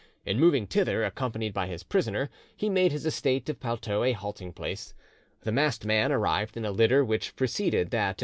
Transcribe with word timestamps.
In 0.25 0.39
moving 0.39 0.65
thither, 0.65 1.03
accompanied 1.03 1.53
by 1.53 1.67
his 1.67 1.83
prisoner, 1.83 2.31
he 2.57 2.71
made 2.71 2.91
his 2.91 3.05
estate 3.05 3.47
of 3.49 3.59
Palteau 3.59 4.03
a 4.03 4.13
halting 4.13 4.51
place. 4.53 4.95
The 5.41 5.51
masked 5.51 5.85
man 5.85 6.11
arrived 6.11 6.57
in 6.57 6.65
a 6.65 6.71
litter 6.71 7.05
which 7.05 7.35
preceded 7.35 7.91
that 7.91 8.19
of 8.19 8.19
M. 8.19 8.19